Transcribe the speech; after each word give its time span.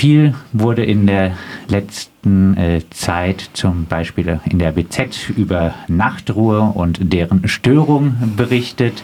Viel 0.00 0.34
wurde 0.54 0.82
in 0.82 1.06
der 1.06 1.36
letzten 1.68 2.56
äh, 2.56 2.80
Zeit 2.88 3.50
zum 3.52 3.84
Beispiel 3.84 4.40
in 4.50 4.58
der 4.58 4.72
BZ 4.72 5.28
über 5.36 5.74
Nachtruhe 5.88 6.62
und 6.62 7.12
deren 7.12 7.46
Störung 7.48 8.14
berichtet. 8.34 9.02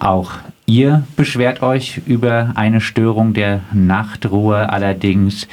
Auch 0.00 0.32
ihr 0.66 1.02
beschwert 1.16 1.62
euch 1.62 2.02
über 2.04 2.52
eine 2.56 2.82
Störung 2.82 3.32
der 3.32 3.62
Nachtruhe, 3.72 4.68
allerdings 4.68 5.48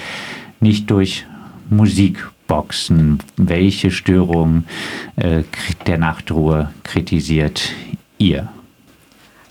nicht 0.60 0.92
durch 0.92 1.26
Musikboxen. 1.70 3.20
Welche 3.38 3.92
Störung 3.92 4.66
äh, 5.16 5.44
der 5.88 6.00
Nachtruhe 6.00 6.70
kritisiert 6.84 7.72
ihr? 8.18 8.50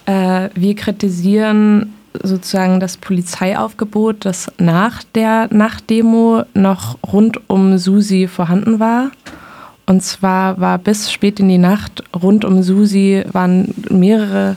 Äh, 0.04 0.50
wir 0.54 0.74
kritisieren 0.74 1.94
sozusagen 2.22 2.80
das 2.80 2.96
Polizeiaufgebot, 2.96 4.24
das 4.24 4.50
nach 4.58 5.02
der 5.14 5.48
Nachtdemo 5.52 6.44
noch 6.54 6.98
rund 7.02 7.48
um 7.48 7.78
Susi 7.78 8.28
vorhanden 8.28 8.78
war. 8.78 9.10
Und 9.86 10.02
zwar 10.02 10.60
war 10.60 10.78
bis 10.78 11.12
spät 11.12 11.40
in 11.40 11.48
die 11.48 11.58
Nacht 11.58 12.04
rund 12.14 12.44
um 12.44 12.62
Susi 12.62 13.24
waren 13.32 13.74
mehrere, 13.90 14.56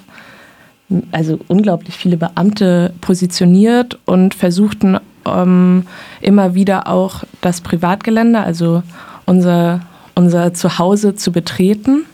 also 1.11 1.39
unglaublich 1.47 1.97
viele 1.97 2.15
Beamte 2.15 2.93
positioniert 3.01 3.99
und 4.05 4.33
versuchten 4.33 4.97
ähm, 5.25 5.85
immer 6.21 6.53
wieder 6.55 6.87
auch 6.87 7.23
das 7.41 7.59
Privatgelände, 7.59 8.39
also 8.39 8.83
unser, 9.25 9.81
unser 10.15 10.53
Zuhause 10.53 11.15
zu 11.15 11.33
betreten. 11.33 12.05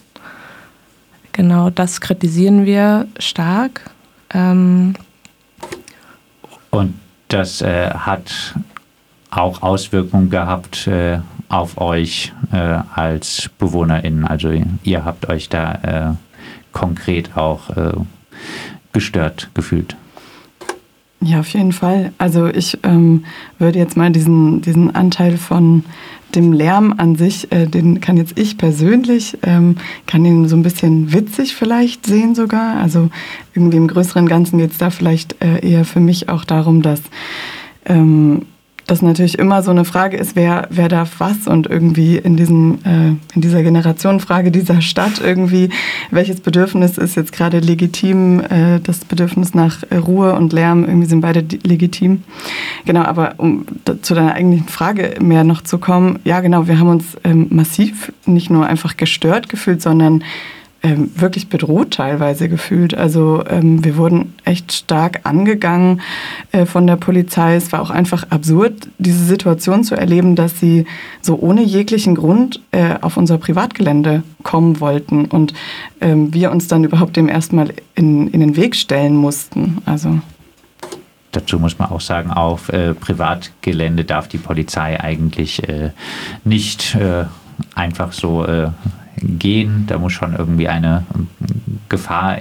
Genau 1.34 1.70
das 1.70 2.02
kritisieren 2.02 2.66
wir 2.66 3.08
stark. 3.20 3.92
Ähm, 4.34 4.96
und 6.74 6.96
das 7.28 7.62
äh, 7.62 7.92
hat 7.92 8.56
auch 9.30 9.62
Auswirkungen 9.62 10.30
gehabt 10.30 10.88
äh, 10.88 11.20
auf 11.50 11.80
euch 11.80 12.34
äh, 12.52 12.80
als 12.96 13.50
BewohnerInnen. 13.60 14.26
Also 14.26 14.52
ihr 14.84 15.06
habt 15.06 15.30
euch 15.30 15.50
da 15.50 15.74
äh, 15.84 16.14
konkret 16.72 17.38
auch 17.38 17.70
äh, 17.70 17.94
gestört 18.92 19.50
gefühlt. 19.54 19.96
Ja, 21.22 21.40
auf 21.40 21.48
jeden 21.50 21.72
Fall. 21.72 22.12
Also 22.18 22.48
ich 22.48 22.80
ähm, 22.84 23.26
würde 23.60 23.80
jetzt 23.80 23.96
mal 23.96 24.12
diesen, 24.12 24.62
diesen 24.62 24.94
Anteil 24.96 25.38
von 25.38 25.86
dem 26.36 26.54
Lärm 26.54 26.94
an 26.98 27.16
sich, 27.16 27.52
äh, 27.52 27.68
den 27.68 28.02
kann 28.02 28.18
jetzt 28.18 28.38
ich 28.38 28.58
persönlich, 28.58 29.38
ähm, 29.44 29.78
kann 30.08 30.26
ihn 30.26 30.48
so 30.48 30.56
ein 30.56 30.64
bisschen 30.64 31.14
witzig 31.14 31.56
vielleicht 31.56 32.06
sehen 32.06 32.36
sogar. 32.36 32.78
Also 32.78 33.10
irgendwie 33.54 33.78
im 33.78 33.88
größeren 33.88 34.28
Ganzen 34.28 34.58
geht 34.58 34.72
es 34.72 34.78
da 34.78 34.90
vielleicht 34.90 35.44
äh, 35.44 35.60
eher 35.68 35.86
für 35.86 36.00
mich 36.00 36.30
auch 36.30 36.46
darum, 36.46 36.82
dass 36.82 37.02
ähm, 37.86 38.44
das 38.88 39.02
natürlich 39.02 39.40
immer 39.40 39.62
so 39.64 39.72
eine 39.72 39.86
Frage 39.86 40.18
ist, 40.18 40.36
wer, 40.36 40.68
wer 40.70 40.90
darf 40.90 41.20
was 41.20 41.48
und 41.48 41.68
irgendwie 41.68 42.18
in, 42.18 42.36
diesem, 42.36 42.80
äh, 42.84 43.36
in 43.36 43.42
dieser 43.42 43.64
Generationenfrage 43.64 44.52
dieser 44.52 44.82
Stadt 44.82 45.22
irgendwie, 45.24 45.70
welches 46.12 46.42
Bedürfnis 46.42 46.98
ist 46.98 47.16
jetzt 47.16 47.32
gerade 47.32 47.60
legitim, 47.60 48.42
äh, 48.42 48.80
das 48.82 49.06
Bedürfnis 49.06 49.54
nach 49.54 49.84
Ruhe 49.92 50.34
und 50.34 50.54
Lärm, 50.54 50.84
irgendwie 50.84 51.08
sind 51.08 51.22
beide 51.22 51.46
legitim. 51.64 52.24
Genau, 52.86 53.04
aber 53.04 53.36
um 53.38 53.66
zu 54.02 54.14
deiner 54.14 54.34
eigentlichen 54.34 54.68
Frage 54.68 55.16
mehr 55.22 55.44
noch 55.44 55.62
zu 55.62 55.78
kommen, 55.78 56.20
ja 56.24 56.42
genau, 56.42 56.68
wir 56.68 56.80
haben 56.80 56.90
uns 56.90 57.18
ähm, 57.24 57.48
massiv 57.50 58.12
nicht 58.26 58.50
nur 58.50 58.66
einfach 58.66 58.98
gestört 58.98 59.50
gefühlt, 59.50 59.82
sondern 59.82 60.24
ähm, 60.84 61.12
wirklich 61.16 61.48
bedroht 61.48 61.92
teilweise 61.92 62.50
gefühlt. 62.50 62.94
Also 62.94 63.44
ähm, 63.50 63.84
wir 63.86 63.96
wurden 63.96 64.34
echt 64.44 64.74
stark 64.74 65.22
angegangen 65.24 66.02
äh, 66.52 66.66
von 66.66 66.86
der 66.86 66.98
Polizei. 66.98 67.56
Es 67.56 67.72
war 67.72 67.82
auch 67.82 67.90
einfach 67.90 68.30
absurd, 68.30 68.90
diese 68.98 69.24
Situation 69.24 69.86
zu 69.86 69.96
erleben, 69.96 70.36
dass 70.36 70.60
sie 70.60 70.86
so 71.22 71.40
ohne 71.40 71.64
jeglichen 71.64 72.16
Grund 72.16 72.60
äh, 72.72 72.96
auf 73.02 73.16
unser 73.16 73.38
Privatgelände 73.38 74.24
kommen 74.44 74.82
wollten 74.82 75.26
und 75.26 75.54
ähm, 76.02 76.34
wir 76.34 76.52
uns 76.52 76.68
dann 76.68 76.84
überhaupt 76.84 77.16
dem 77.16 77.30
erstmal 77.30 77.74
in, 77.96 78.28
in 78.28 78.42
den 78.42 78.58
Weg 78.58 78.76
stellen 78.76 79.16
mussten. 79.16 79.78
Also 79.86 80.20
Dazu 81.32 81.60
muss 81.60 81.80
man 81.80 81.90
auch 81.90 82.02
sagen, 82.02 82.30
auf 82.30 82.70
äh, 82.70 82.94
Privatgelände 82.94 84.04
darf 84.04 84.28
die 84.28 84.38
Polizei 84.38 85.00
eigentlich 85.00 85.68
äh, 85.68 85.92
nicht 86.44 86.94
äh, 86.96 87.24
einfach 87.74 88.12
so 88.12 88.46
äh, 88.46 88.70
gehen. 89.24 89.86
Da 89.88 89.98
muss 89.98 90.14
schon 90.14 90.36
irgendwie 90.36 90.68
eine 90.68 91.04
Gefahr 91.90 92.40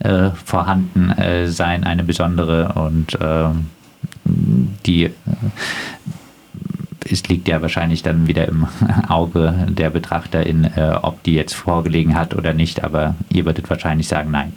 äh, 0.00 0.30
vorhanden 0.44 1.10
äh, 1.10 1.48
sein, 1.48 1.84
eine 1.84 2.04
besondere. 2.04 2.72
Und 2.74 3.16
ähm, 3.20 3.66
die 4.84 5.04
äh, 5.04 5.12
es 7.10 7.28
liegt 7.28 7.48
ja 7.48 7.62
wahrscheinlich 7.62 8.02
dann 8.02 8.26
wieder 8.26 8.48
im 8.48 8.66
Auge 9.08 9.54
der 9.68 9.90
Betrachterin, 9.90 10.64
äh, 10.76 10.96
ob 11.02 11.22
die 11.22 11.34
jetzt 11.34 11.54
vorgelegen 11.54 12.14
hat 12.14 12.34
oder 12.34 12.52
nicht. 12.52 12.84
Aber 12.84 13.14
ihr 13.32 13.44
würdet 13.44 13.68
wahrscheinlich 13.70 14.08
sagen, 14.08 14.30
nein. 14.30 14.52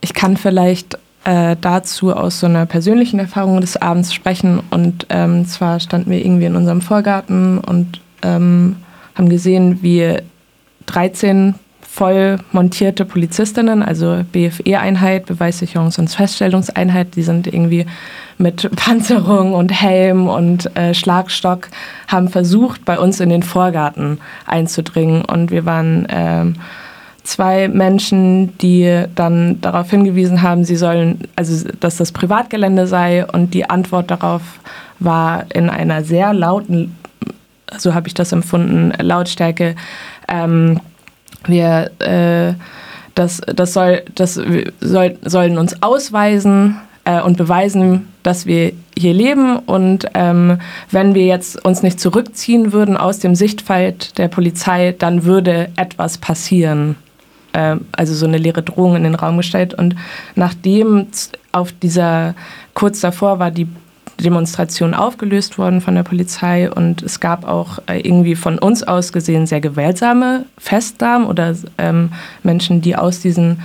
Ich 0.00 0.14
kann 0.14 0.36
vielleicht 0.36 0.98
äh, 1.24 1.56
dazu 1.60 2.14
aus 2.14 2.40
so 2.40 2.46
einer 2.46 2.66
persönlichen 2.66 3.18
Erfahrung 3.18 3.60
des 3.60 3.76
Abends 3.76 4.14
sprechen. 4.14 4.60
Und 4.70 5.06
ähm, 5.10 5.46
zwar 5.46 5.80
standen 5.80 6.10
wir 6.10 6.24
irgendwie 6.24 6.46
in 6.46 6.56
unserem 6.56 6.80
Vorgarten 6.80 7.58
und 7.58 8.00
ähm, 8.22 8.76
haben 9.14 9.28
gesehen, 9.28 9.82
wie 9.82 10.16
13 10.90 11.54
voll 11.82 12.38
montierte 12.52 13.04
Polizistinnen, 13.04 13.82
also 13.82 14.22
BFE-Einheit, 14.32 15.28
Beweissicherungs- 15.28 15.98
und 15.98 16.08
Feststellungseinheit, 16.08 17.16
die 17.16 17.22
sind 17.22 17.48
irgendwie 17.48 17.86
mit 18.38 18.70
Panzerung 18.76 19.54
und 19.54 19.70
Helm 19.70 20.28
und 20.28 20.74
äh, 20.76 20.94
Schlagstock, 20.94 21.68
haben 22.06 22.28
versucht, 22.28 22.84
bei 22.84 22.98
uns 22.98 23.18
in 23.20 23.28
den 23.28 23.42
Vorgarten 23.42 24.18
einzudringen. 24.46 25.24
Und 25.24 25.50
wir 25.50 25.66
waren 25.66 26.06
ähm, 26.10 26.54
zwei 27.24 27.68
Menschen, 27.68 28.56
die 28.58 29.04
dann 29.14 29.60
darauf 29.60 29.90
hingewiesen 29.90 30.42
haben, 30.42 30.64
sie 30.64 30.76
sollen, 30.76 31.28
also 31.34 31.68
dass 31.80 31.96
das 31.96 32.12
Privatgelände 32.12 32.86
sei. 32.86 33.26
Und 33.26 33.52
die 33.52 33.68
Antwort 33.68 34.10
darauf 34.10 34.42
war 35.00 35.44
in 35.52 35.68
einer 35.68 36.04
sehr 36.04 36.32
lauten, 36.32 36.96
so 37.78 37.94
habe 37.94 38.08
ich 38.08 38.14
das 38.14 38.32
empfunden, 38.32 38.92
Lautstärke, 39.00 39.76
ähm, 40.28 40.80
wir, 41.46 41.90
äh, 42.00 42.54
das, 43.14 43.40
das, 43.46 43.72
soll, 43.72 44.02
das 44.14 44.34
soll, 44.80 45.18
sollen 45.22 45.58
uns 45.58 45.82
ausweisen 45.82 46.76
äh, 47.04 47.20
und 47.20 47.36
beweisen, 47.36 48.08
dass 48.22 48.46
wir 48.46 48.72
hier 48.96 49.14
leben. 49.14 49.56
Und 49.56 50.06
ähm, 50.14 50.58
wenn 50.90 51.14
wir 51.14 51.26
jetzt 51.26 51.64
uns 51.64 51.82
nicht 51.82 52.00
zurückziehen 52.00 52.72
würden 52.72 52.96
aus 52.96 53.18
dem 53.18 53.34
Sichtfeld 53.34 54.18
der 54.18 54.28
Polizei, 54.28 54.94
dann 54.98 55.24
würde 55.24 55.70
etwas 55.76 56.18
passieren. 56.18 56.96
Ähm, 57.52 57.86
also 57.92 58.14
so 58.14 58.26
eine 58.26 58.38
leere 58.38 58.62
Drohung 58.62 58.96
in 58.96 59.04
den 59.04 59.14
Raum 59.14 59.36
gestellt. 59.38 59.74
Und 59.74 59.96
nachdem 60.34 61.06
auf 61.52 61.72
dieser, 61.72 62.34
kurz 62.74 63.00
davor 63.00 63.38
war 63.38 63.50
die 63.50 63.68
Demonstration 64.22 64.94
aufgelöst 64.94 65.58
worden 65.58 65.80
von 65.80 65.94
der 65.94 66.02
Polizei 66.02 66.70
und 66.70 67.02
es 67.02 67.20
gab 67.20 67.46
auch 67.46 67.78
äh, 67.86 68.00
irgendwie 68.00 68.36
von 68.36 68.58
uns 68.58 68.82
aus 68.82 69.12
gesehen 69.12 69.46
sehr 69.46 69.60
gewaltsame 69.60 70.44
Festnahmen 70.58 71.26
oder 71.26 71.54
ähm, 71.78 72.10
Menschen, 72.42 72.80
die 72.80 72.96
aus 72.96 73.20
diesen 73.20 73.62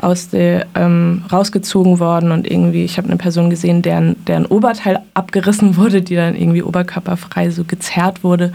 aus 0.00 0.28
der 0.28 0.66
ähm, 0.74 1.24
rausgezogen 1.32 1.98
worden 1.98 2.30
und 2.30 2.48
irgendwie, 2.48 2.84
ich 2.84 2.98
habe 2.98 3.08
eine 3.08 3.16
Person 3.16 3.50
gesehen, 3.50 3.82
deren, 3.82 4.24
deren 4.26 4.46
Oberteil 4.46 5.00
abgerissen 5.14 5.76
wurde, 5.76 6.02
die 6.02 6.14
dann 6.14 6.36
irgendwie 6.36 6.62
oberkörperfrei 6.62 7.50
so 7.50 7.64
gezerrt 7.64 8.22
wurde. 8.22 8.52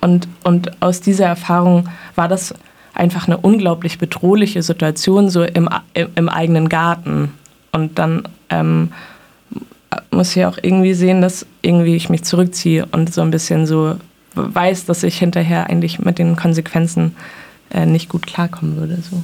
Und, 0.00 0.26
und 0.44 0.80
aus 0.80 1.00
dieser 1.00 1.26
Erfahrung 1.26 1.88
war 2.14 2.28
das 2.28 2.54
einfach 2.94 3.26
eine 3.26 3.36
unglaublich 3.36 3.98
bedrohliche 3.98 4.62
Situation, 4.62 5.28
so 5.28 5.42
im, 5.42 5.68
im, 5.94 6.08
im 6.14 6.28
eigenen 6.28 6.68
Garten. 6.68 7.34
Und 7.72 7.98
dann 7.98 8.26
ähm, 8.48 8.90
muss 10.10 10.36
ich 10.36 10.44
auch 10.44 10.58
irgendwie 10.60 10.94
sehen, 10.94 11.20
dass 11.20 11.46
irgendwie 11.62 11.96
ich 11.96 12.08
mich 12.08 12.24
zurückziehe 12.24 12.86
und 12.92 13.12
so 13.12 13.22
ein 13.22 13.30
bisschen 13.30 13.66
so 13.66 13.96
weiß, 14.34 14.84
dass 14.86 15.02
ich 15.02 15.18
hinterher 15.18 15.68
eigentlich 15.68 15.98
mit 15.98 16.18
den 16.18 16.36
Konsequenzen 16.36 17.16
äh, 17.70 17.86
nicht 17.86 18.08
gut 18.08 18.26
klarkommen 18.26 18.76
würde. 18.76 18.98
So. 19.00 19.22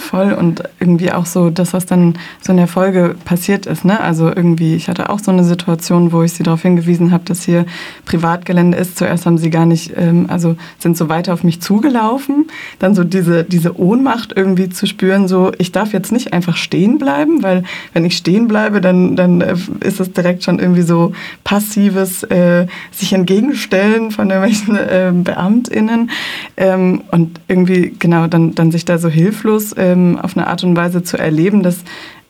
Voll 0.00 0.32
und 0.32 0.62
irgendwie 0.78 1.10
auch 1.10 1.26
so 1.26 1.50
das, 1.50 1.72
was 1.72 1.84
dann 1.84 2.14
so 2.40 2.52
in 2.52 2.56
der 2.56 2.68
Folge 2.68 3.16
passiert 3.24 3.66
ist. 3.66 3.84
Ne? 3.84 4.00
Also 4.00 4.28
irgendwie, 4.28 4.76
ich 4.76 4.88
hatte 4.88 5.10
auch 5.10 5.18
so 5.18 5.32
eine 5.32 5.42
Situation, 5.42 6.12
wo 6.12 6.22
ich 6.22 6.34
sie 6.34 6.44
darauf 6.44 6.62
hingewiesen 6.62 7.10
habe, 7.10 7.24
dass 7.24 7.42
hier 7.42 7.66
Privatgelände 8.04 8.78
ist. 8.78 8.96
Zuerst 8.96 9.26
haben 9.26 9.38
sie 9.38 9.50
gar 9.50 9.66
nicht, 9.66 9.92
ähm, 9.96 10.26
also 10.28 10.56
sind 10.78 10.96
so 10.96 11.08
weiter 11.08 11.34
auf 11.34 11.42
mich 11.42 11.60
zugelaufen. 11.60 12.46
Dann 12.78 12.94
so 12.94 13.02
diese, 13.02 13.42
diese 13.42 13.78
Ohnmacht 13.78 14.32
irgendwie 14.34 14.68
zu 14.68 14.86
spüren, 14.86 15.26
so 15.26 15.50
ich 15.58 15.72
darf 15.72 15.92
jetzt 15.92 16.12
nicht 16.12 16.32
einfach 16.32 16.56
stehen 16.56 16.98
bleiben, 16.98 17.42
weil 17.42 17.64
wenn 17.92 18.04
ich 18.04 18.16
stehen 18.16 18.46
bleibe, 18.46 18.80
dann, 18.80 19.16
dann 19.16 19.40
äh, 19.40 19.56
ist 19.80 19.98
es 19.98 20.12
direkt 20.12 20.44
schon 20.44 20.60
irgendwie 20.60 20.82
so 20.82 21.12
passives 21.42 22.22
äh, 22.22 22.66
sich 22.92 23.12
entgegenstellen 23.12 24.12
von 24.12 24.30
irgendwelchen 24.30 24.76
äh, 24.76 25.10
BeamtInnen. 25.12 26.10
Ähm, 26.56 27.02
und 27.10 27.40
irgendwie, 27.48 27.94
genau, 27.98 28.28
dann, 28.28 28.54
dann 28.54 28.70
sich 28.70 28.84
da 28.84 28.98
so 28.98 29.08
hilflos 29.08 29.72
äh, 29.72 29.87
ähm, 29.92 30.18
auf 30.18 30.36
eine 30.36 30.46
Art 30.46 30.64
und 30.64 30.76
Weise 30.76 31.02
zu 31.02 31.16
erleben, 31.16 31.62
dass 31.62 31.78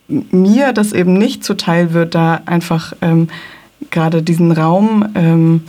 mir 0.08 0.72
das 0.72 0.92
eben 0.92 1.14
nicht 1.14 1.44
zuteil 1.44 1.92
wird, 1.92 2.14
da 2.14 2.40
einfach 2.46 2.92
ähm, 3.02 3.28
gerade 3.90 4.22
diesen 4.22 4.52
Raum 4.52 5.06
ähm, 5.14 5.62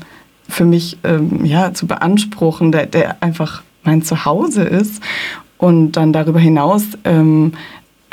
für 0.48 0.66
mich 0.66 0.98
ähm, 1.04 1.46
ja, 1.46 1.74
zu 1.74 1.88
beanspruchen, 1.88 2.72
der, 2.72 2.86
der 2.86 3.22
einfach 3.22 3.64
mein 3.84 4.02
Zuhause 4.02 4.64
ist 4.64 5.02
und 5.58 5.94
dann 5.94 6.14
darüber 6.14 6.40
hinaus 6.40 6.84
ähm, 7.04 7.54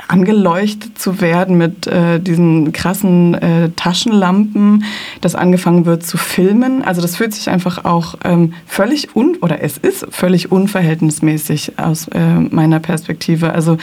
angeleuchtet 0.09 0.99
zu 0.99 1.21
werden 1.21 1.59
mit 1.59 1.87
äh, 1.87 2.21
diesen 2.21 2.73
krassen 2.73 3.35
äh, 3.35 3.71
Taschenlampen, 3.77 4.85
dass 5.21 5.35
angefangen 5.35 5.87
wird 5.87 6.05
zu 6.05 6.17
filmen. 6.19 6.83
Also 6.83 7.01
das 7.01 7.17
fühlt 7.17 7.35
sich 7.35 7.51
einfach 7.51 7.85
auch 7.85 8.17
ähm, 8.25 8.53
völlig 8.67 9.17
un 9.17 9.37
oder 9.41 9.63
es 9.63 9.79
ist 9.79 10.07
völlig 10.11 10.53
unverhältnismäßig 10.53 11.79
aus 11.79 12.09
äh, 12.09 12.21
meiner 12.51 12.79
Perspektive. 12.81 13.53
Also 13.53 13.79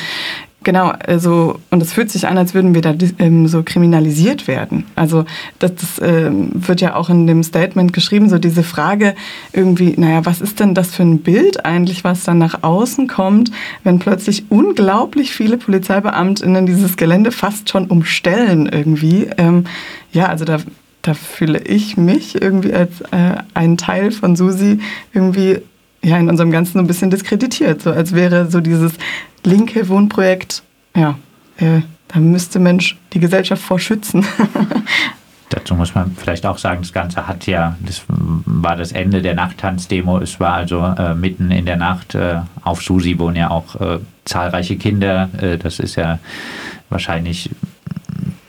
Genau, 0.63 0.93
also 1.05 1.59
und 1.71 1.81
es 1.81 1.91
fühlt 1.91 2.09
sich 2.09 2.27
an, 2.27 2.37
als 2.37 2.53
würden 2.53 2.73
wir 2.73 2.81
da 2.81 2.95
ähm, 3.19 3.47
so 3.47 3.63
kriminalisiert 3.63 4.47
werden. 4.47 4.85
Also 4.95 5.25
das, 5.59 5.75
das 5.75 6.01
ähm, 6.01 6.51
wird 6.53 6.79
ja 6.79 6.95
auch 6.95 7.09
in 7.09 7.27
dem 7.27 7.43
Statement 7.43 7.91
geschrieben, 7.91 8.29
so 8.29 8.37
diese 8.37 8.63
Frage 8.63 9.13
irgendwie, 9.51 9.93
naja, 9.97 10.25
was 10.25 10.39
ist 10.39 10.61
denn 10.61 10.73
das 10.73 10.95
für 10.95 11.03
ein 11.03 11.19
Bild 11.19 11.65
eigentlich, 11.65 12.05
was 12.05 12.23
dann 12.23 12.37
nach 12.37 12.63
außen 12.63 13.07
kommt, 13.07 13.51
wenn 13.83 13.99
plötzlich 13.99 14.45
unglaublich 14.49 15.31
viele 15.31 15.57
Polizeibeamtinnen 15.57 16.65
dieses 16.65 16.95
Gelände 16.95 17.31
fast 17.31 17.69
schon 17.69 17.87
umstellen 17.87 18.69
irgendwie. 18.71 19.27
Ähm, 19.37 19.65
ja, 20.13 20.27
also 20.27 20.45
da, 20.45 20.59
da 21.01 21.13
fühle 21.13 21.59
ich 21.59 21.97
mich 21.97 22.41
irgendwie 22.41 22.73
als 22.73 23.01
äh, 23.11 23.35
ein 23.53 23.77
Teil 23.77 24.11
von 24.11 24.37
Susi 24.37 24.79
irgendwie 25.13 25.59
ja 26.03 26.17
in 26.17 26.29
unserem 26.29 26.51
Ganzen 26.51 26.79
ein 26.79 26.87
bisschen 26.87 27.09
diskreditiert, 27.09 27.81
so 27.81 27.91
als 27.91 28.13
wäre 28.13 28.49
so 28.49 28.61
dieses 28.61 28.93
linke 29.43 29.87
Wohnprojekt, 29.89 30.63
ja, 30.95 31.17
äh, 31.57 31.81
da 32.09 32.19
müsste 32.19 32.59
Mensch 32.59 32.97
die 33.13 33.19
Gesellschaft 33.19 33.63
vor 33.63 33.79
schützen. 33.79 34.25
Dazu 35.49 35.75
muss 35.75 35.93
man 35.93 36.15
vielleicht 36.15 36.45
auch 36.45 36.57
sagen, 36.57 36.81
das 36.81 36.93
Ganze 36.93 37.27
hat 37.27 37.45
ja, 37.45 37.75
das 37.85 38.03
war 38.07 38.75
das 38.75 38.91
Ende 38.91 39.21
der 39.21 39.35
Nachttanzdemo. 39.35 40.17
Es 40.17 40.39
war 40.39 40.53
also 40.53 40.79
äh, 40.79 41.13
mitten 41.13 41.51
in 41.51 41.65
der 41.65 41.77
Nacht. 41.77 42.15
Äh, 42.15 42.41
auf 42.63 42.81
Susi 42.81 43.19
wohnen 43.19 43.35
ja 43.35 43.51
auch 43.51 43.79
äh, 43.79 43.99
zahlreiche 44.25 44.77
Kinder. 44.77 45.29
Äh, 45.39 45.59
das 45.59 45.79
ist 45.79 45.95
ja 45.95 46.17
wahrscheinlich 46.89 47.51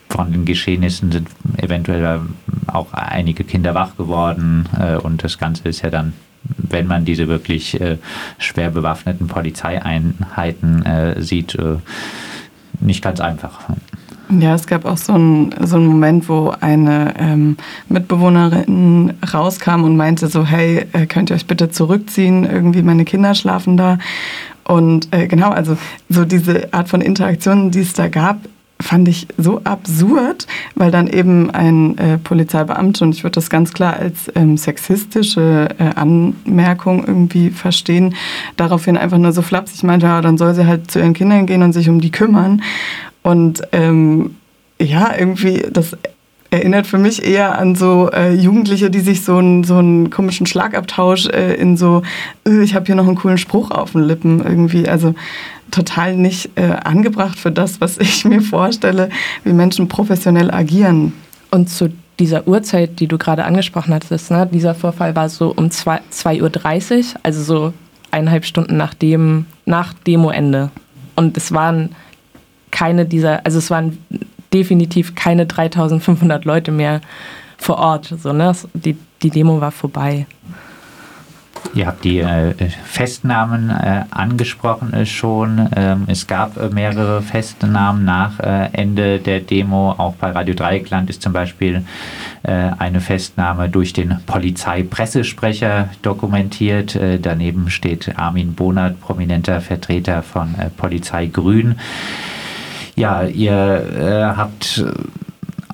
von 0.09 0.33
den 0.33 0.45
Geschehnissen 0.45 1.11
sind 1.13 1.29
eventuell 1.57 2.21
auch 2.69 2.93
einige 2.93 3.45
Kinder 3.45 3.75
wach 3.75 3.97
geworden. 3.97 4.67
Äh, 4.79 4.97
und 4.97 5.25
das 5.25 5.39
Ganze 5.39 5.69
ist 5.69 5.83
ja 5.83 5.91
dann 5.91 6.15
wenn 6.57 6.87
man 6.87 7.05
diese 7.05 7.29
wirklich 7.29 7.81
äh, 7.81 7.99
schwer 8.39 8.71
bewaffneten 8.71 9.27
Polizeieinheiten 9.27 10.85
äh, 10.87 11.21
sieht, 11.23 11.55
äh, 11.55 11.77
nicht 12.81 13.03
ganz 13.03 13.21
einfach. 13.21 13.61
Ja, 14.31 14.55
es 14.55 14.67
gab 14.67 14.85
auch 14.85 14.97
so 14.97 15.13
einen, 15.13 15.55
so 15.67 15.77
einen 15.77 15.87
Moment, 15.87 16.29
wo 16.29 16.55
eine 16.61 17.15
ähm, 17.19 17.57
Mitbewohnerin 17.89 19.13
rauskam 19.33 19.85
und 19.85 19.97
meinte 19.97 20.29
so, 20.29 20.47
hey, 20.47 20.87
äh, 20.93 21.07
könnt 21.07 21.31
ihr 21.31 21.37
euch 21.37 21.47
bitte 21.47 21.71
zurückziehen? 21.71 22.45
Irgendwie 22.45 22.83
meine 22.83 23.05
Kinder 23.05 23.35
schlafen 23.35 23.77
da. 23.77 23.99
Und 24.65 25.09
äh, 25.15 25.27
genau, 25.27 25.51
also 25.51 25.77
so 26.09 26.25
diese 26.25 26.73
Art 26.73 26.89
von 26.89 27.03
Interaktionen, 27.03 27.71
die 27.71 27.81
es 27.81 27.93
da 27.93 28.09
gab, 28.09 28.39
fand 28.85 29.09
ich 29.09 29.27
so 29.39 29.63
absurd, 29.65 30.47
weil 30.75 30.91
dann 30.91 31.09
eben 31.09 31.51
ein 31.51 31.97
äh, 31.99 32.19
Polizeibeamter, 32.19 33.07
und 33.07 33.15
ich 33.15 33.25
würde 33.25 33.35
das 33.35 33.51
ganz 33.51 33.73
klar 33.73 33.95
als 33.95 34.31
ähm, 34.35 34.57
sexistische 34.57 35.69
äh, 35.79 35.95
Anmerkung 35.95 37.05
irgendwie 37.07 37.51
verstehen, 37.51 38.15
daraufhin 38.57 38.97
einfach 38.97 39.19
nur 39.19 39.33
so 39.33 39.43
flapsig 39.43 39.83
meinte, 39.83 40.07
ja, 40.07 40.21
dann 40.21 40.39
soll 40.39 40.55
sie 40.55 40.67
halt 40.67 40.91
zu 40.91 40.99
ihren 40.99 41.15
Kindern 41.15 41.47
gehen 41.47 41.63
und 41.63 41.73
sich 41.73 41.89
um 41.89 42.01
die 42.01 42.11
kümmern. 42.11 42.63
Und 43.23 43.63
ähm, 43.73 44.37
ja, 44.81 45.13
irgendwie, 45.19 45.65
das 45.73 45.97
erinnert 46.55 46.87
für 46.87 46.99
mich 46.99 47.25
eher 47.25 47.59
an 47.59 47.75
so 47.75 48.11
äh, 48.13 48.33
Jugendliche, 48.33 48.89
die 48.89 49.01
sich 49.01 49.25
so, 49.25 49.39
ein, 49.39 49.65
so 49.65 49.77
einen 49.77 50.11
komischen 50.11 50.47
Schlagabtausch 50.47 51.27
äh, 51.27 51.55
in 51.55 51.77
so, 51.77 52.03
äh, 52.47 52.63
ich 52.63 52.77
habe 52.77 52.87
hier 52.87 52.95
noch 52.95 53.09
einen 53.09 53.17
coolen 53.17 53.39
Spruch 53.39 53.73
auf 53.73 53.93
den 53.93 54.03
Lippen 54.03 54.41
irgendwie. 54.41 54.89
Also 54.89 55.15
total 55.73 56.17
nicht 56.17 56.51
äh, 56.55 56.71
angebracht 56.85 57.39
für 57.39 57.51
das, 57.51 57.81
was 57.81 57.99
ich 57.99 58.25
mir 58.25 58.41
vorstelle, 58.41 59.11
wie 59.43 59.53
Menschen 59.53 59.89
professionell 59.89 60.53
agieren. 60.53 61.13
Und 61.51 61.69
zu 61.69 61.93
dieser 62.21 62.47
Uhrzeit, 62.47 63.01
die 63.01 63.09
du 63.09 63.19
gerade 63.19 63.45
angesprochen 63.45 63.93
hattest, 63.93 64.31
ne, 64.31 64.49
dieser 64.51 64.77
Vorfall 64.77 65.17
war 65.17 65.29
so 65.29 65.53
um 65.57 65.67
2.30 65.67 66.41
Uhr, 66.41 67.05
also 67.25 67.43
so 67.43 67.73
eineinhalb 68.13 68.45
Stunden 68.45 68.77
nach 68.77 68.95
dem, 68.95 69.47
nach 69.67 69.93
Demoende. 69.93 70.71
Und 71.17 71.37
es 71.37 71.51
waren 71.51 71.91
keine 72.71 73.07
dieser, 73.07 73.45
also 73.45 73.59
es 73.59 73.71
waren 73.71 73.99
definitiv 74.55 75.15
keine 75.15 75.47
3500 75.47 76.45
Leute 76.45 76.73
mehr 76.73 77.01
vor 77.59 77.79
Ort. 77.79 78.15
So, 78.23 78.33
ne? 78.33 78.53
die, 78.73 78.97
die 79.23 79.31
Demo 79.31 79.61
war 79.61 79.73
vorbei. 79.73 80.27
Ihr 81.75 81.87
habt 81.87 82.05
die 82.05 82.19
äh, 82.19 82.55
Festnahmen 82.85 83.71
äh, 83.71 84.05
angesprochen 84.11 84.93
äh, 84.93 85.07
schon. 85.07 85.69
Ähm, 85.75 86.05
es 86.07 86.27
gab 86.27 86.57
äh, 86.57 86.69
mehrere 86.69 87.23
Festnahmen 87.23 88.05
nach 88.05 88.39
äh, 88.39 88.69
Ende 88.73 89.19
der 89.19 89.41
Demo. 89.41 89.91
Auch 89.93 90.15
bei 90.15 90.31
Radio 90.31 90.55
Dreieckland 90.55 91.11
ist 91.11 91.23
zum 91.23 91.33
Beispiel 91.33 91.85
äh, 92.45 92.53
eine 92.79 93.01
Festnahme 93.01 93.69
durch 93.69 93.93
den 93.93 94.19
Polizeipressesprecher 94.27 95.89
dokumentiert. 96.03 96.99
daneben 97.23 97.71
steht 97.71 98.19
Armin 98.19 98.55
Bonert, 98.55 99.01
prominenter 99.01 99.61
Vertreter 99.61 100.23
von 100.23 100.55
Polizei 100.77 101.27
Grün. 101.27 101.77
Ja, 102.97 103.23
ihr 103.23 104.35
habt 104.37 104.85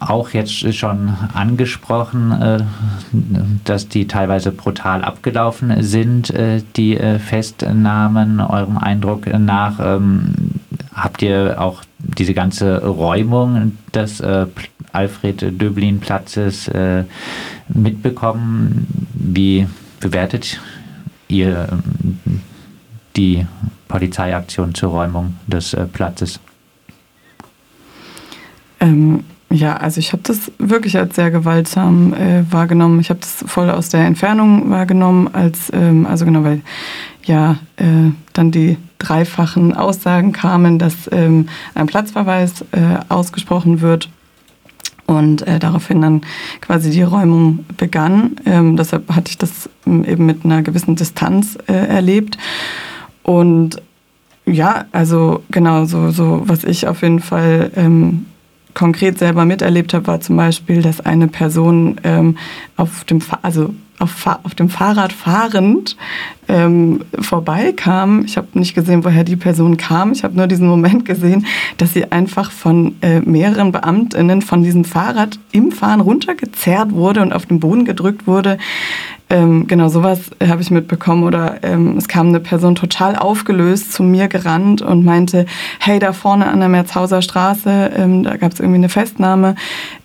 auch 0.01 0.31
jetzt 0.31 0.75
schon 0.75 1.15
angesprochen, 1.35 2.33
äh, 2.33 2.61
dass 3.65 3.89
die 3.89 4.07
teilweise 4.07 4.51
brutal 4.51 5.05
abgelaufen 5.05 5.83
sind, 5.83 6.31
äh, 6.31 6.63
die 6.77 6.97
äh, 6.97 7.19
Festnahmen, 7.19 8.41
eurem 8.41 8.79
Eindruck 8.79 9.27
nach. 9.27 9.79
Ähm, 9.79 10.35
habt 10.95 11.21
ihr 11.23 11.61
auch 11.61 11.83
diese 11.99 12.35
ganze 12.35 12.85
Räumung 12.85 13.79
des 13.95 14.23
Alfred 14.93 15.61
Döblin 15.61 16.01
Platzes 16.01 16.71
mitbekommen? 17.69 18.87
Wie 19.15 19.67
bewertet 20.01 20.61
ihr 21.29 21.69
ähm, 21.71 22.41
die 23.17 23.47
Polizeiaktion 23.89 24.75
zur 24.75 24.91
Räumung 24.91 25.37
des 25.47 25.77
Platzes? 25.93 26.41
Ähm, 28.81 29.25
ja, 29.53 29.77
also 29.77 29.99
ich 29.99 30.13
habe 30.13 30.23
das 30.23 30.53
wirklich 30.59 30.97
als 30.97 31.17
sehr 31.17 31.31
gewaltsam 31.31 32.15
äh, 32.15 32.45
wahrgenommen. 32.51 33.01
Ich 33.01 33.11
habe 33.11 33.21
das 33.21 33.45
voll 33.47 33.69
aus 33.69 33.89
der 33.89 34.07
Entfernung 34.07 34.71
wahrgenommen, 34.71 35.29
als 35.33 35.71
ähm, 35.73 36.07
also 36.07 36.25
genau, 36.25 36.45
weil 36.45 36.63
ja 37.25 37.59
äh, 37.77 38.13
dann 38.33 38.53
die 38.53 38.79
dreifachen 38.99 39.75
Aussagen 39.75 40.33
kamen, 40.33 40.79
dass 40.79 41.11
ähm, 41.11 41.49
ein 41.75 41.87
Platzverweis 41.87 42.63
äh, 42.73 42.99
ausgesprochen 43.09 43.81
wird 43.81 44.09
und 45.07 45.43
äh, 45.49 45.59
daraufhin 45.59 46.01
dann 46.01 46.21
quasi 46.61 46.91
die 46.91 47.03
Räumung 47.03 47.65
begann. 47.77 48.37
Ähm, 48.47 48.77
deshalb 48.77 49.13
hatte 49.13 49.31
ich 49.31 49.39
das 49.39 49.69
eben 49.87 50.27
mit 50.27 50.45
einer 50.45 50.63
gewissen 50.63 50.95
Distanz 50.95 51.59
äh, 51.67 51.73
erlebt 51.73 52.39
und 53.25 53.83
ja, 54.47 54.85
also 54.93 55.43
genau 55.51 55.85
so, 55.85 56.11
so 56.11 56.43
was 56.45 56.65
ich 56.65 56.87
auf 56.87 57.03
jeden 57.03 57.21
Fall 57.21 57.73
ähm, 57.77 58.27
konkret 58.75 59.19
selber 59.19 59.45
miterlebt 59.45 59.95
habe, 59.95 60.07
war 60.07 60.21
zum 60.21 60.37
Beispiel, 60.37 60.83
dass 60.83 61.01
eine 61.01 61.29
Person 61.29 62.01
ähm, 62.05 62.37
auf 62.77 63.05
dem, 63.05 63.21
also 63.43 63.75
auf, 64.01 64.27
auf 64.27 64.55
dem 64.55 64.69
Fahrrad 64.69 65.13
fahrend 65.13 65.97
ähm, 66.49 67.03
vorbeikam. 67.19 68.25
Ich 68.25 68.37
habe 68.37 68.49
nicht 68.55 68.75
gesehen, 68.75 69.05
woher 69.05 69.25
die 69.25 69.37
Person 69.37 69.77
kam. 69.77 70.13
Ich 70.13 70.25
habe 70.25 70.37
nur 70.37 70.47
diesen 70.47 70.67
Moment 70.67 71.05
gesehen, 71.05 71.47
dass 71.77 71.93
sie 71.93 72.11
einfach 72.11 72.51
von 72.51 72.97
äh, 73.03 73.21
mehreren 73.21 73.73
Beamtinnen 73.73 74.43
von 74.43 74.63
diesem 74.63 74.85
Fahrrad 74.85 75.39
im 75.53 75.71
Fahren 75.71 76.01
runtergezerrt 76.01 76.93
wurde 76.93 77.21
und 77.23 77.33
auf 77.33 77.47
den 77.47 77.61
Boden 77.61 77.85
gedrückt 77.85 78.27
wurde. 78.27 78.59
Ähm, 79.31 79.69
genau, 79.69 79.89
sowas 79.89 80.23
habe 80.45 80.61
ich 80.61 80.73
mitbekommen. 80.73 81.23
Oder 81.23 81.63
ähm, 81.63 81.97
es 81.97 82.09
kam 82.09 82.29
eine 82.29 82.41
Person 82.41 82.75
total 82.75 83.15
aufgelöst 83.15 83.93
zu 83.93 84.03
mir 84.03 84.27
gerannt 84.27 84.83
und 84.83 85.05
meinte, 85.05 85.47
hey, 85.79 86.01
da 86.01 86.13
vorne 86.13 86.49
an 86.49 86.59
der 86.59 86.69
Merzhauser 86.69 87.23
Straße, 87.23 87.93
ähm, 87.97 88.25
da 88.25 88.37
gab 88.37 88.53
es 88.53 88.59
irgendwie 88.59 88.79
eine 88.79 88.89
Festnahme. 88.89 89.55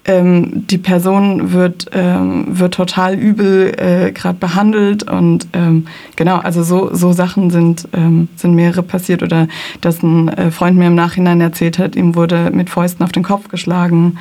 Ähm, 0.05 0.67
die 0.67 0.77
Person 0.77 1.51
wird, 1.51 1.87
ähm, 1.93 2.45
wird 2.47 2.75
total 2.75 3.15
übel 3.15 3.73
äh, 3.77 4.11
gerade 4.11 4.37
behandelt. 4.37 5.09
Und 5.09 5.47
ähm, 5.53 5.87
genau, 6.15 6.37
also 6.37 6.61
so, 6.61 6.93
so 6.93 7.11
Sachen 7.11 7.49
sind, 7.49 7.87
sind 8.35 8.53
mehrere 8.53 8.83
passiert. 8.83 9.23
Oder 9.23 9.47
dass 9.81 10.03
ein 10.03 10.27
äh, 10.29 10.51
Freund 10.51 10.77
mir 10.77 10.87
im 10.87 10.95
Nachhinein 10.95 11.41
erzählt 11.41 11.79
hat, 11.79 11.95
ihm 11.95 12.15
wurde 12.15 12.51
mit 12.51 12.69
Fäusten 12.69 13.03
auf 13.03 13.11
den 13.11 13.23
Kopf 13.23 13.47
geschlagen. 13.47 14.17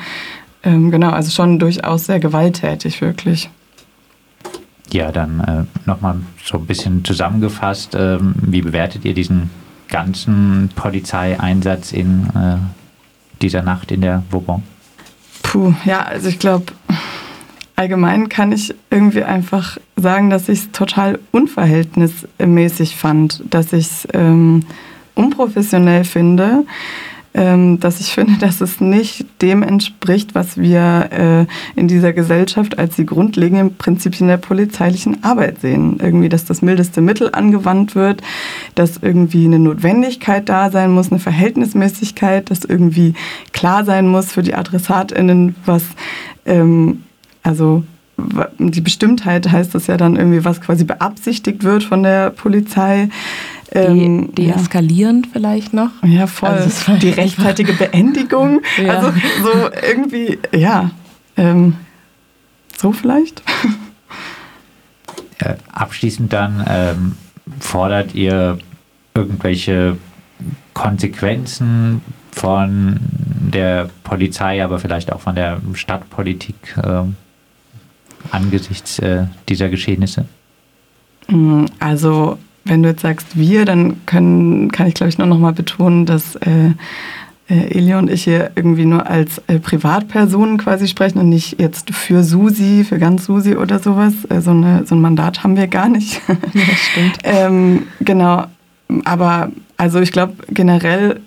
genau, 0.63 1.11
also 1.11 1.29
schon 1.29 1.59
durchaus 1.59 2.05
sehr 2.05 2.19
gewalttätig, 2.19 3.01
wirklich. 3.01 3.49
Ja, 4.95 5.11
dann 5.11 5.41
äh, 5.41 5.65
nochmal 5.85 6.21
so 6.41 6.57
ein 6.57 6.65
bisschen 6.65 7.03
zusammengefasst. 7.03 7.97
Ähm, 7.99 8.33
wie 8.41 8.61
bewertet 8.61 9.03
ihr 9.03 9.13
diesen 9.13 9.49
ganzen 9.89 10.69
Polizeieinsatz 10.73 11.91
in 11.91 12.29
äh, 12.33 12.55
dieser 13.41 13.61
Nacht 13.61 13.91
in 13.91 13.99
der 13.99 14.23
Vauban? 14.31 14.63
Puh, 15.43 15.73
ja, 15.83 16.03
also 16.03 16.29
ich 16.29 16.39
glaube, 16.39 16.67
allgemein 17.75 18.29
kann 18.29 18.53
ich 18.53 18.73
irgendwie 18.89 19.25
einfach 19.25 19.77
sagen, 19.97 20.29
dass 20.29 20.47
ich 20.47 20.59
es 20.59 20.71
total 20.71 21.19
unverhältnismäßig 21.33 22.95
fand, 22.95 23.43
dass 23.49 23.73
ich 23.73 23.87
es 23.87 24.07
ähm, 24.13 24.61
unprofessionell 25.13 26.05
finde, 26.05 26.63
dass 27.35 27.99
ich 27.99 28.13
finde, 28.13 28.33
dass 28.39 28.61
es 28.61 28.79
nicht 28.79 29.25
dem 29.41 29.61
entspricht, 29.61 30.35
was 30.35 30.57
wir 30.57 31.09
äh, 31.11 31.79
in 31.79 31.87
dieser 31.87 32.13
Gesellschaft 32.13 32.79
als 32.79 32.95
die 32.95 33.05
grundlegenden 33.05 33.75
Prinzipien 33.75 34.27
der 34.27 34.37
polizeilichen 34.37 35.23
Arbeit 35.23 35.59
sehen. 35.59 35.97
Irgendwie, 36.01 36.29
dass 36.29 36.45
das 36.45 36.61
mildeste 36.61 37.01
Mittel 37.01 37.29
angewandt 37.33 37.95
wird, 37.95 38.21
dass 38.75 38.97
irgendwie 39.01 39.45
eine 39.45 39.59
Notwendigkeit 39.59 40.47
da 40.47 40.71
sein 40.71 40.91
muss, 40.91 41.11
eine 41.11 41.19
Verhältnismäßigkeit, 41.19 42.49
dass 42.49 42.63
irgendwie 42.63 43.13
klar 43.51 43.83
sein 43.83 44.07
muss 44.07 44.31
für 44.31 44.43
die 44.43 44.55
AdressatInnen, 44.55 45.55
was 45.65 45.83
ähm, 46.45 47.03
also 47.43 47.83
die 48.59 48.81
Bestimmtheit 48.81 49.51
heißt 49.51 49.75
das 49.75 49.87
ja 49.87 49.97
dann 49.97 50.15
irgendwie, 50.15 50.45
was 50.45 50.61
quasi 50.61 50.85
beabsichtigt 50.85 51.63
wird 51.63 51.83
von 51.83 52.03
der 52.03 52.29
Polizei. 52.29 53.09
Ähm, 53.75 54.33
De 54.33 54.47
deeskalierend 54.47 55.25
ja. 55.25 55.31
vielleicht 55.33 55.73
noch. 55.73 55.91
Ja, 56.03 56.27
voll. 56.27 56.49
Also 56.49 56.95
die 56.97 57.09
rechtzeitige 57.21 57.73
Beendigung. 57.73 58.61
ja. 58.83 58.93
Also 58.93 59.13
so 59.43 59.69
irgendwie, 59.87 60.39
ja. 60.53 60.91
Ähm, 61.37 61.75
so 62.77 62.91
vielleicht. 62.91 63.43
Äh, 65.39 65.55
abschließend 65.71 66.31
dann 66.31 66.65
ähm, 66.67 67.15
fordert 67.59 68.15
ihr 68.15 68.57
irgendwelche 69.13 69.97
Konsequenzen 70.73 72.01
von 72.31 72.99
der 73.01 73.89
Polizei, 74.03 74.63
aber 74.63 74.79
vielleicht 74.79 75.11
auch 75.11 75.21
von 75.21 75.35
der 75.35 75.61
Stadtpolitik 75.73 76.77
äh, 76.81 77.03
angesichts 78.31 78.99
äh, 78.99 79.25
dieser 79.47 79.69
Geschehnisse? 79.69 80.25
Mm, 81.27 81.65
also 81.79 82.37
wenn 82.65 82.83
du 82.83 82.89
jetzt 82.89 83.01
sagst 83.01 83.37
wir, 83.37 83.65
dann 83.65 84.05
können, 84.05 84.71
kann 84.71 84.87
ich 84.87 84.95
glaube 84.95 85.09
ich 85.09 85.17
nur 85.17 85.27
noch 85.27 85.39
mal 85.39 85.53
betonen, 85.53 86.05
dass 86.05 86.35
äh, 86.37 86.71
äh, 87.49 87.77
Elia 87.77 87.99
und 87.99 88.09
ich 88.09 88.23
hier 88.23 88.51
irgendwie 88.55 88.85
nur 88.85 89.07
als 89.07 89.41
äh, 89.47 89.59
Privatpersonen 89.59 90.57
quasi 90.57 90.87
sprechen 90.87 91.19
und 91.19 91.29
nicht 91.29 91.59
jetzt 91.59 91.93
für 91.93 92.23
Susi, 92.23 92.83
für 92.83 92.97
ganz 92.97 93.25
Susi 93.25 93.55
oder 93.55 93.79
sowas. 93.79 94.13
Äh, 94.29 94.41
so, 94.41 94.51
eine, 94.51 94.85
so 94.85 94.95
ein 94.95 95.01
Mandat 95.01 95.43
haben 95.43 95.55
wir 95.55 95.67
gar 95.67 95.89
nicht. 95.89 96.21
Ja, 96.53 96.63
stimmt. 96.75 97.17
ähm, 97.23 97.83
genau. 97.99 98.45
Aber 99.03 99.51
also 99.77 99.99
ich 99.99 100.11
glaube 100.11 100.33
generell 100.49 101.19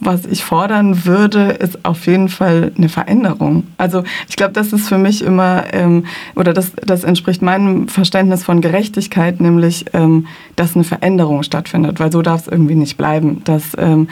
was 0.00 0.26
ich 0.26 0.44
fordern 0.44 1.04
würde, 1.04 1.50
ist 1.50 1.84
auf 1.84 2.06
jeden 2.06 2.28
Fall 2.28 2.72
eine 2.76 2.88
Veränderung. 2.88 3.64
Also 3.78 4.04
ich 4.28 4.36
glaube, 4.36 4.52
das 4.52 4.72
ist 4.72 4.88
für 4.88 4.98
mich 4.98 5.22
immer, 5.22 5.64
ähm, 5.72 6.06
oder 6.34 6.52
das, 6.52 6.72
das 6.76 7.04
entspricht 7.04 7.42
meinem 7.42 7.88
Verständnis 7.88 8.44
von 8.44 8.60
Gerechtigkeit, 8.60 9.40
nämlich, 9.40 9.86
ähm, 9.92 10.26
dass 10.56 10.74
eine 10.74 10.84
Veränderung 10.84 11.42
stattfindet, 11.42 12.00
weil 12.00 12.12
so 12.12 12.22
darf 12.22 12.42
es 12.42 12.48
irgendwie 12.48 12.74
nicht 12.74 12.96
bleiben, 12.96 13.42
dass 13.44 13.76
ähm, 13.78 14.08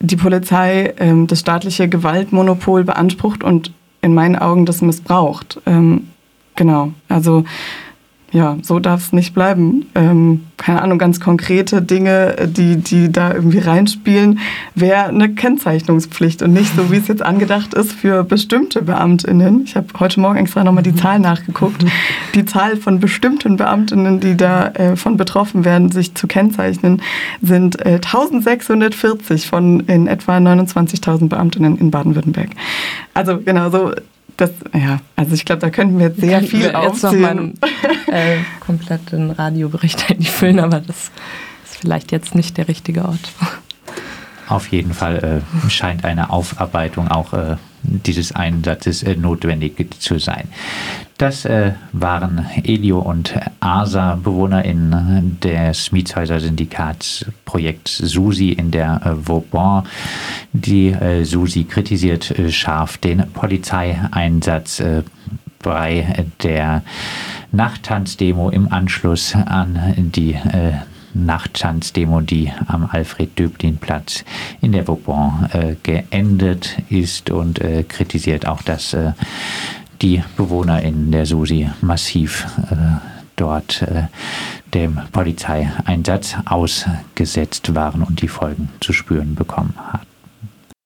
die 0.00 0.16
Polizei 0.16 0.94
ähm, 0.98 1.26
das 1.26 1.40
staatliche 1.40 1.88
Gewaltmonopol 1.88 2.84
beansprucht 2.84 3.42
und 3.42 3.72
in 4.02 4.14
meinen 4.14 4.36
Augen 4.36 4.66
das 4.66 4.82
missbraucht. 4.82 5.60
Ähm, 5.66 6.08
genau, 6.56 6.92
also 7.08 7.44
ja, 8.34 8.56
so 8.62 8.80
darf 8.80 9.00
es 9.00 9.12
nicht 9.12 9.32
bleiben. 9.32 9.86
Ähm, 9.94 10.46
keine 10.56 10.82
Ahnung, 10.82 10.98
ganz 10.98 11.20
konkrete 11.20 11.80
Dinge, 11.80 12.34
die, 12.48 12.76
die 12.76 13.12
da 13.12 13.32
irgendwie 13.32 13.60
reinspielen, 13.60 14.40
wäre 14.74 15.04
eine 15.04 15.32
Kennzeichnungspflicht 15.32 16.42
und 16.42 16.52
nicht 16.52 16.74
so, 16.74 16.90
wie 16.90 16.96
es 16.96 17.06
jetzt 17.06 17.22
angedacht 17.22 17.74
ist 17.74 17.92
für 17.92 18.24
bestimmte 18.24 18.82
BeamtInnen. 18.82 19.62
Ich 19.64 19.76
habe 19.76 19.86
heute 20.00 20.18
Morgen 20.18 20.36
extra 20.36 20.64
nochmal 20.64 20.82
die 20.82 20.96
Zahl 20.96 21.20
nachgeguckt. 21.20 21.84
Die 22.34 22.44
Zahl 22.44 22.76
von 22.76 22.98
bestimmten 22.98 23.56
BeamtInnen, 23.56 24.18
die 24.18 24.36
davon 24.36 25.14
äh, 25.14 25.16
betroffen 25.16 25.64
werden, 25.64 25.92
sich 25.92 26.16
zu 26.16 26.26
kennzeichnen, 26.26 27.02
sind 27.40 27.80
äh, 27.86 28.00
1640 28.02 29.46
von 29.46 29.78
in 29.86 30.08
etwa 30.08 30.38
29.000 30.38 31.28
BeamtInnen 31.28 31.78
in 31.78 31.92
Baden-Württemberg. 31.92 32.50
Also 33.14 33.38
genau 33.38 33.70
so 33.70 33.92
das, 34.36 34.50
ja, 34.72 35.00
also 35.16 35.34
ich 35.34 35.44
glaube, 35.44 35.60
da 35.60 35.70
könnten 35.70 35.98
wir 35.98 36.08
jetzt 36.08 36.20
sehr 36.20 36.40
wir 36.40 36.48
viel 36.48 36.74
aufzählen. 36.74 37.54
Jetzt 37.62 38.08
einen 38.08 38.36
äh, 38.38 38.38
kompletten 38.60 39.30
Radiobericht 39.30 40.00
füllen, 40.28 40.60
aber 40.60 40.80
das 40.80 41.10
ist 41.64 41.76
vielleicht 41.80 42.12
jetzt 42.12 42.34
nicht 42.34 42.56
der 42.56 42.68
richtige 42.68 43.04
Ort. 43.04 43.32
Auf 44.48 44.68
jeden 44.68 44.92
Fall 44.92 45.42
äh, 45.66 45.70
scheint 45.70 46.04
eine 46.04 46.30
Aufarbeitung 46.30 47.08
auch 47.08 47.32
äh, 47.32 47.56
dieses 47.84 48.32
Einsatzes 48.32 49.02
äh, 49.02 49.16
notwendig 49.16 50.00
zu 50.00 50.18
sein. 50.18 50.48
Das 51.18 51.44
äh, 51.44 51.72
waren 51.92 52.46
Elio 52.64 52.98
und 52.98 53.34
Asa, 53.60 54.16
BewohnerInnen 54.16 55.38
des 55.40 55.92
Mietshäuser 55.92 56.40
Syndikatsprojekts 56.40 57.98
SUSI 57.98 58.50
in 58.50 58.70
der 58.72 59.00
äh, 59.04 59.28
Vauban. 59.28 59.84
Die 60.52 60.88
äh, 60.88 61.24
SUSI 61.24 61.64
kritisiert 61.64 62.36
äh, 62.36 62.50
scharf 62.50 62.98
den 62.98 63.30
Polizeieinsatz 63.32 64.80
äh, 64.80 65.02
bei 65.62 66.26
der 66.42 66.82
Nachttanzdemo 67.52 68.50
im 68.50 68.70
Anschluss 68.70 69.34
an 69.34 69.94
die 69.96 70.36
Nachttanzdemo, 71.14 72.20
die 72.20 72.52
am 72.66 72.88
Alfred-Döblin-Platz 72.90 74.24
in 74.60 74.72
der 74.72 74.86
Vauban 74.86 75.48
äh, 75.52 75.76
geendet 75.82 76.76
ist 76.90 77.30
und 77.30 77.60
äh, 77.60 77.84
kritisiert 77.84 78.46
auch, 78.46 78.62
dass 78.62 78.92
äh, 78.94 79.12
die 80.02 80.22
in 80.82 81.12
der 81.12 81.24
Susi 81.24 81.70
massiv 81.80 82.46
äh, 82.70 82.74
dort 83.36 83.82
äh, 83.82 84.08
dem 84.74 85.00
Polizeieinsatz 85.12 86.36
ausgesetzt 86.44 87.74
waren 87.74 88.02
und 88.02 88.20
die 88.20 88.28
Folgen 88.28 88.68
zu 88.80 88.92
spüren 88.92 89.34
bekommen 89.34 89.74
hat. 89.92 90.06